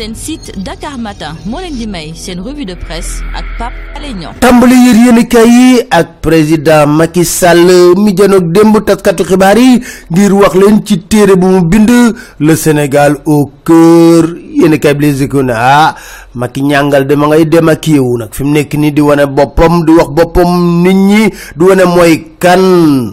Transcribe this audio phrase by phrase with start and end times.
[0.00, 2.08] seen site Dakar Matin moo leen di may
[2.40, 4.32] revue de presse ak Pape Alé Niang.
[4.40, 4.96] Tàmbali yër
[5.92, 7.68] ak président Macky Sall
[8.00, 10.54] mi janoog démb taskatu xibaar yi ngir wax
[12.40, 14.24] le Sénégal au cœur
[14.60, 15.94] yéenekaay bi Les Échos ah
[16.34, 19.26] Macky ñàngal de ma ngay dem ak yeewu nag fi mu nekk nii di wane
[19.26, 21.22] boppam di wax boppam nit ñi
[21.56, 22.60] di wane mooy kan.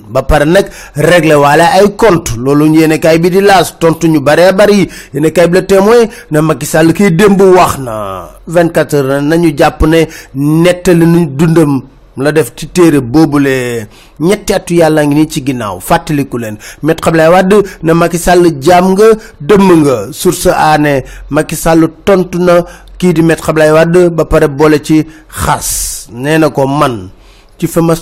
[0.09, 0.65] Ba nag
[0.95, 2.37] réglé waale ay compte.
[2.37, 4.87] Loolu yéenekaay bi di laas tontu ñu bare bari.
[5.13, 8.29] Yéenekaay bi la témoin na Macky Sall kiy démb wax na.
[8.47, 11.81] 24 heures nañu jàpp ne nu dundam
[12.17, 13.87] la def ci téere boobule
[14.19, 16.57] ñetti atu yàlla ngi nii ci ginnaaw fàttaliku leen.
[16.83, 17.53] Met xam lay wàdd
[17.83, 19.05] na Macky Sall jaam nga
[19.41, 19.97] dëmm nga.
[20.13, 22.63] Source aane Macky Sall tontu na
[22.97, 27.09] kii di met xam lay wàdd ba pare boole ci xas nee ko man
[27.57, 27.93] ci fa ma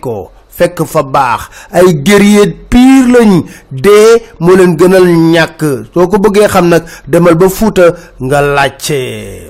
[0.00, 1.40] ko fekk fa baax.
[1.72, 5.62] Ay guerrier pire lañ dee moo leen gënal ñàkk.
[5.94, 9.00] Soo ko bëggee xam nag demal ba fuuta nga laajte.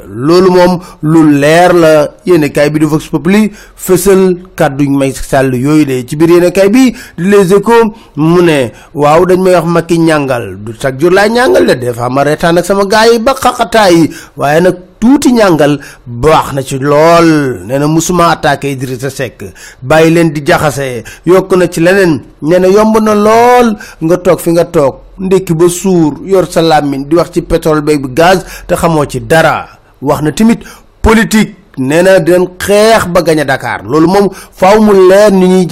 [0.08, 2.08] Loolu moom lu leer la.
[2.24, 6.04] Yéenekaay bi di Vox Populi fësal kàdduñ may sàll yooyu de.
[6.06, 10.56] Ci biir yéenekaay bi di Les Échos mu ne waaw dañ may wax Macky ñàngal.
[10.64, 11.74] Du chaque jour laay ñàngal de.
[11.74, 15.74] Des fois ma reetaan ak sama gars yi ba xaqataay waaye nag tuuti ñàngal
[16.06, 17.28] baax na ci lool.
[17.66, 19.42] Nee na musuma attaqué Idrissa Seck.
[19.82, 21.02] Bàyyi leen di jaxase.
[21.26, 22.22] Yokk na ci leneen.
[22.42, 23.74] Nee na yomb na lool.
[24.00, 27.82] Nga toog fi nga toog ndekki ba suur yor sa làmmiñ di wax ci pétrole
[27.82, 29.66] beeg gaz te xamoo ci dara.
[30.00, 30.60] Wax na tamit
[31.02, 31.56] politique.
[31.78, 33.82] Nee na dinañ xeex ba Dakar.
[33.84, 34.26] Loolu moom
[34.58, 35.66] faaw mu leer ni ñuy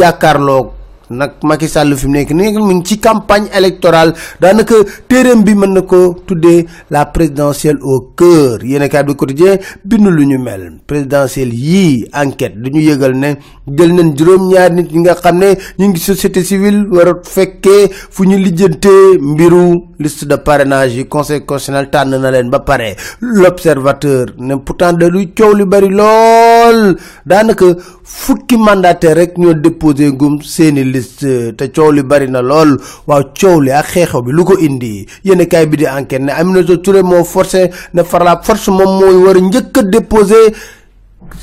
[1.10, 2.30] nag Macky Sall fi mu nekk
[2.62, 4.14] mu ci campagne électorale.
[4.40, 4.74] Daanaka
[5.08, 8.62] téeréem bi mën na ko tuddee la présidentielle au cœur.
[8.64, 10.78] Yéen a bi quotidien bind lu ñu mel.
[10.86, 13.34] Présidentielle yii enquête du ñu yëgal ne
[13.76, 15.40] jël nañ juróom-ñaar nit ñi nga xam
[15.78, 21.40] ñu ngi société civile war a fekkee fu ñu lijjantee mbiru liste de parrainage conseil
[21.44, 22.96] constitutionnel tànn na leen ba pare.
[23.20, 26.96] L'observateur ne pourtant da luy coow li bari lool.
[27.26, 27.66] Daanaka
[28.04, 30.99] fukki mandataire rek ñoo déposé gum seeni liste
[31.56, 32.76] te coow li bari na lool.
[33.06, 33.94] Waaw coow li ak
[34.24, 35.06] bi lu ko indi?
[35.24, 39.16] Yéen kaay bi di enquête ne Aminata Touré moo forcé ne la force moom mooy
[39.24, 40.52] war njëkk a déposé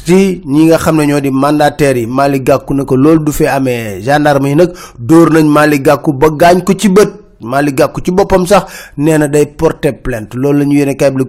[0.05, 2.07] ci ñi nga xam ne ñoo di mandataires yi.
[2.07, 4.01] Malick Gakou ne ko loolu du fi amee.
[4.01, 7.09] Gendarme yi nag dóor nañ Malick Gakou ba gaañ ko ci bët.
[7.41, 8.65] Malick Gakou ci boppam sax
[8.97, 10.35] nee day porter plainte.
[10.35, 11.23] Loolu la ñu kaay bi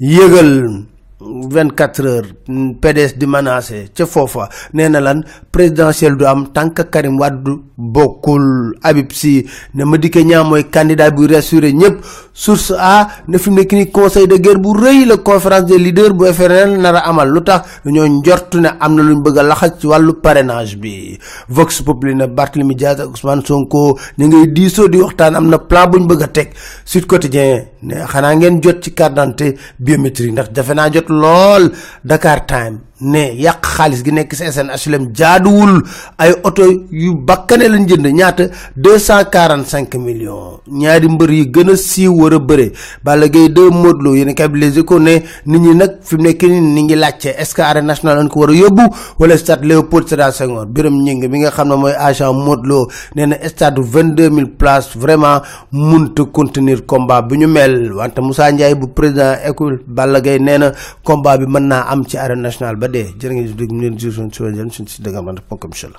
[0.00, 0.84] yëgal
[1.22, 2.32] 24 heures
[2.80, 4.48] PDS di menacé ca foofa.
[4.72, 7.42] Nee na lan présidentielle du am que Karim Wade
[7.76, 12.00] bokkul Habib Sy ne Madické Niang mooy candidat bu rassuré ñëpp
[12.32, 15.78] source a ne fi mu nekk ni conseil de guerre bu rëy la conférence des
[15.78, 17.28] leaders bu FRN nar a amal.
[17.32, 17.80] Lu tax?
[17.84, 21.18] Dañoo njort ne am na lu ñu bëgg a laxas ci wàllu parrainage bi.
[21.48, 25.58] Vox Populi ne Barthélemy Diaz ak Ousmane Sonko ñu ngay diisoo di waxtaan am na
[25.58, 26.50] plan bu ñu bëgg a teg.
[26.84, 31.70] Sud Quotidien ne xanaa ngeen jot ci carte d'identité biométrique ndax jafe naa jot lool
[32.04, 35.82] Dakar Time ne yàq xaalis gi nekk ci SNHLM jaaduwul.
[36.18, 38.44] Ay oto yu bakkane lañ jënd ñaata?
[38.76, 40.60] deux cent quarante cinq millions.
[40.68, 42.72] Ñaari mbër yi gën a siiw war a bëre.
[43.04, 46.60] Balla Gaye 2 Modou kay Les Échos ne nit ñi nag fi mu nekk nii
[46.60, 48.82] ni ngi laajte est-ce que arène lañ ko war a yóbbu
[49.18, 50.66] wala stade Léopold Sédar Senghor?
[50.66, 54.50] Birame Ngingue bi nga xam ne mooy agent Modou Lo na stade vingt deux mille
[54.56, 55.42] places vraiment
[55.72, 57.92] munta contenir combat bi ñu mel.
[57.92, 60.72] Wante Moussa Ndiaye bu président école Balla Gaye nee na
[61.04, 63.08] combat bi mën naa am ci arène nationale ba dee.
[63.20, 65.88] Jërë ngeen di déglu ñu leen di suñu si